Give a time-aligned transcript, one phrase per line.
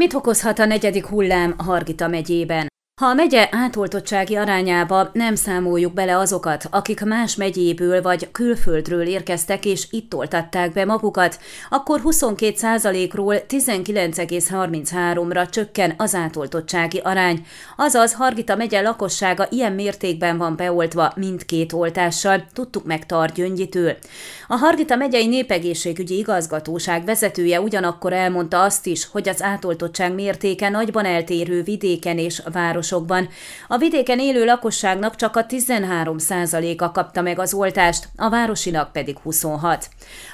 [0.00, 2.69] Mit okozhat a negyedik hullám Hargita megyében?
[3.00, 9.64] Ha a megye átoltottsági arányába nem számoljuk bele azokat, akik más megyéből vagy külföldről érkeztek
[9.64, 11.38] és itt oltatták be magukat,
[11.70, 17.46] akkor 22%-ról 19,33-ra csökken az átoltottsági arány.
[17.76, 23.96] Azaz Hargita megye lakossága ilyen mértékben van beoltva mindkét oltással, tudtuk meg Tar Gyöngyitől.
[24.48, 31.04] A Hargita megyei népegészségügyi igazgatóság vezetője ugyanakkor elmondta azt is, hogy az átoltottság mértéke nagyban
[31.04, 33.28] eltérő vidéken és város városokban.
[33.68, 39.88] A vidéken élő lakosságnak csak a 13%-a kapta meg az oltást, a városinak pedig 26.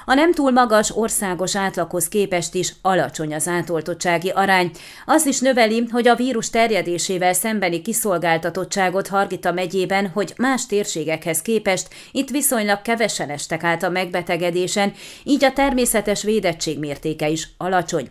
[0.04, 4.70] A nem túl magas országos átlaghoz képest is alacsony az átoltottsági arány.
[5.06, 11.88] Az is növeli, hogy a vírus terjedésével szembeni kiszolgáltatottságot Hargita megyében, hogy más térségekhez képest
[12.12, 14.92] itt viszonylag kevesen estek át a megbetegedésen,
[15.24, 18.10] így a természetes védettség mértéke is alacsony.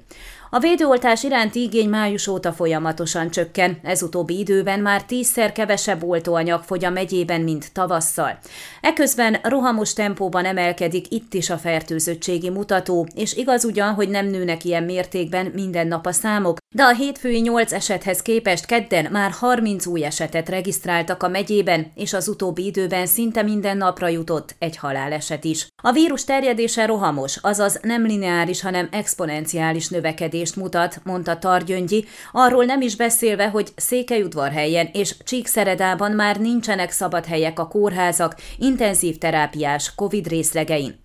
[0.55, 6.63] A védőoltás iránti igény május óta folyamatosan csökken, ez utóbbi időben már tízszer kevesebb oltóanyag
[6.63, 8.37] fogy a megyében, mint tavasszal.
[8.81, 14.63] Eközben rohamos tempóban emelkedik itt is a fertőzöttségi mutató, és igaz ugyan, hogy nem nőnek
[14.63, 19.85] ilyen mértékben minden nap a számok, de a hétfői 8 esethez képest kedden már 30
[19.85, 25.43] új esetet regisztráltak a megyében, és az utóbbi időben szinte minden napra jutott egy haláleset
[25.43, 25.67] is.
[25.83, 32.81] A vírus terjedése rohamos, azaz nem lineáris, hanem exponenciális növekedést mutat, mondta Targyöngyi, arról nem
[32.81, 40.27] is beszélve, hogy Székelyudvarhelyen és Csíkszeredában már nincsenek szabad helyek a kórházak intenzív terápiás COVID
[40.27, 41.03] részlegein.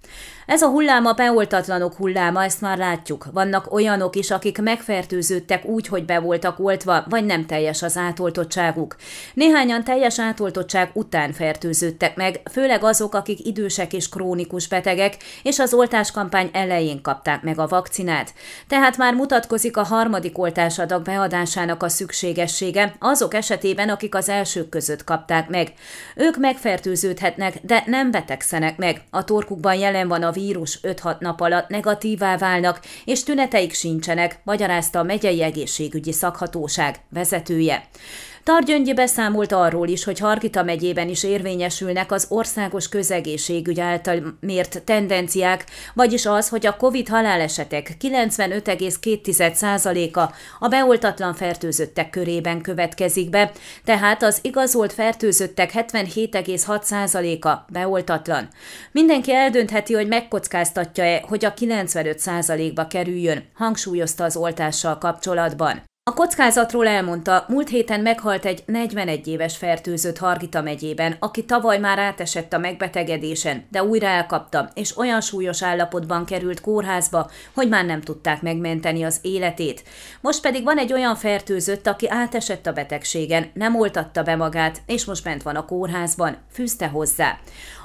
[0.51, 3.27] Ez a hullám a beoltatlanok hulláma, ezt már látjuk.
[3.33, 8.97] Vannak olyanok is, akik megfertőződtek úgy, hogy be voltak oltva, vagy nem teljes az átoltottságuk.
[9.35, 15.75] Néhányan teljes átoltottság után fertőződtek meg, főleg azok, akik idősek és krónikus betegek, és az
[15.75, 18.35] oltáskampány elején kapták meg a vakcinát.
[18.69, 25.05] Tehát már mutatkozik a harmadik oltásadag beadásának a szükségessége azok esetében, akik az elsők között
[25.05, 25.73] kapták meg.
[26.17, 29.03] Ők megfertőződhetnek, de nem betegszenek meg.
[29.11, 34.99] A torkukban jelen van a vírus 5-6 nap alatt negatívá válnak, és tüneteik sincsenek, magyarázta
[34.99, 37.89] a megyei egészségügyi szakhatóság vezetője.
[38.45, 45.65] Targyöngyi beszámolt arról is, hogy Hargita megyében is érvényesülnek az országos közegészségügy által mért tendenciák,
[45.95, 50.21] vagyis az, hogy a COVID halálesetek 95,2%-a
[50.59, 53.51] a beoltatlan fertőzöttek körében következik be,
[53.85, 58.49] tehát az igazolt fertőzöttek 77,6%-a beoltatlan.
[58.93, 65.90] Mindenki eldöntheti, hogy megkockáztatja-e, hogy a 95%-ba kerüljön, hangsúlyozta az oltással kapcsolatban.
[66.11, 71.99] A kockázatról elmondta, múlt héten meghalt egy 41 éves fertőzött Hargita megyében, aki tavaly már
[71.99, 78.01] átesett a megbetegedésen, de újra elkapta, és olyan súlyos állapotban került kórházba, hogy már nem
[78.01, 79.83] tudták megmenteni az életét.
[80.21, 85.05] Most pedig van egy olyan fertőzött, aki átesett a betegségen, nem oltatta be magát, és
[85.05, 87.39] most bent van a kórházban, fűzte hozzá.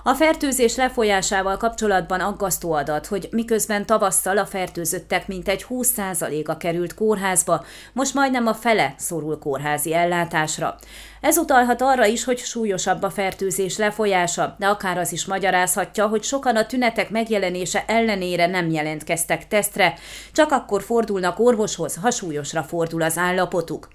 [0.07, 7.65] A fertőzés lefolyásával kapcsolatban aggasztó adat, hogy miközben tavasszal a fertőzöttek mintegy 20%-a került kórházba,
[7.93, 10.75] most majdnem a fele szorul kórházi ellátásra.
[11.21, 16.23] Ez utalhat arra is, hogy súlyosabb a fertőzés lefolyása, de akár az is magyarázhatja, hogy
[16.23, 19.93] sokan a tünetek megjelenése ellenére nem jelentkeztek tesztre,
[20.31, 23.87] csak akkor fordulnak orvoshoz, ha súlyosra fordul az állapotuk.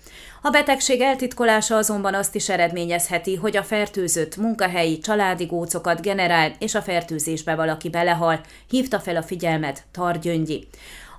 [0.42, 6.74] A betegség eltitkolása azonban azt is eredményezheti, hogy a fertőzött munkahelyi családi gócokat generál, és
[6.74, 10.68] a fertőzésbe valaki belehal, hívta fel a figyelmet Targyöngyi.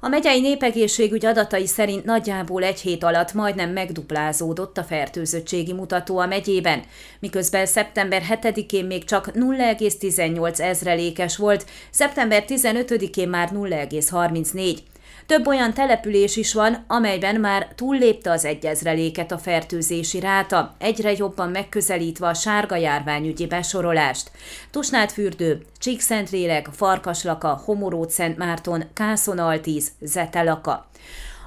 [0.03, 6.25] A megyei népegészségügy adatai szerint nagyjából egy hét alatt majdnem megduplázódott a fertőzöttségi mutató a
[6.25, 6.83] megyében,
[7.19, 14.77] miközben szeptember 7-én még csak 0,18 ezrelékes volt, szeptember 15-én már 0,34.
[15.25, 21.49] Több olyan település is van, amelyben már túllépte az egyezreléket a fertőzési ráta, egyre jobban
[21.49, 24.31] megközelítve a sárga járványügyi besorolást.
[24.71, 27.63] Tusnádfürdő, Csíkszentlélek, Farkaslaka,
[28.07, 30.89] Szent Márton, Kászonaltíz, Zetelaka.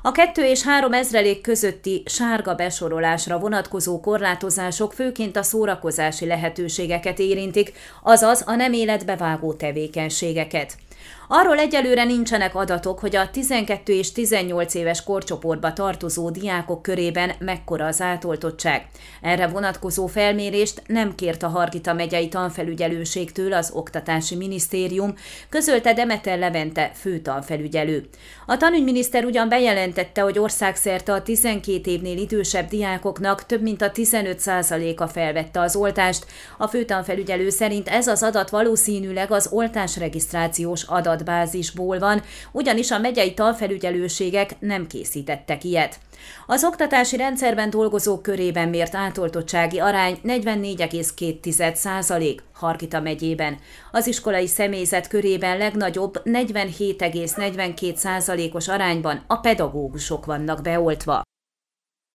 [0.06, 7.72] A 2 és 3 ezrelék közötti sárga besorolásra vonatkozó korlátozások főként a szórakozási lehetőségeket érintik,
[8.02, 10.76] azaz a nem életbevágó tevékenységeket.
[11.28, 17.86] Arról egyelőre nincsenek adatok, hogy a 12 és 18 éves korcsoportba tartozó diákok körében mekkora
[17.86, 18.86] az átoltottság.
[19.20, 25.14] Erre vonatkozó felmérést nem kért a Hargita megyei tanfelügyelőségtől az Oktatási Minisztérium,
[25.48, 28.08] közölte Demeter Levente főtanfelügyelő.
[28.46, 35.06] A tanügyminiszter ugyan bejelentette, hogy országszerte a 12 évnél idősebb diákoknak több mint a 15%-a
[35.06, 36.26] felvette az oltást.
[36.58, 44.50] A főtanfelügyelő szerint ez az adat valószínűleg az oltásregisztrációs adatbázisból van, ugyanis a megyei talfelügyelőségek
[44.60, 45.98] nem készítettek ilyet.
[46.46, 53.58] Az oktatási rendszerben dolgozók körében mért átoltottsági arány 44,2 százalék Harkita megyében.
[53.92, 61.22] Az iskolai személyzet körében legnagyobb 47,42 százalékos arányban a pedagógusok vannak beoltva.